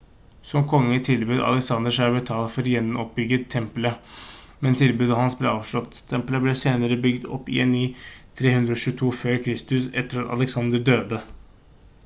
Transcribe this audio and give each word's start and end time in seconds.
som 0.51 0.61
konge 0.69 0.95
tilbød 1.07 1.41
alexander 1.47 1.93
seg 1.97 2.11
å 2.11 2.13
betale 2.13 2.45
for 2.53 2.69
å 2.69 2.71
gjenoppbygge 2.75 3.37
tempelet 3.55 4.15
men 4.67 4.77
tilbudet 4.81 5.19
hans 5.19 5.35
ble 5.41 5.49
avslått 5.51 5.99
tempelet 6.13 6.43
ble 6.45 6.55
senere 6.63 6.97
bygd 7.05 7.29
opp 7.37 7.53
igjen 7.57 7.75
i 7.81 7.83
323 8.41 9.11
f.kr 9.11 9.51
etter 10.03 10.23
at 10.25 10.33
alexander 10.39 10.83
døde 10.91 11.21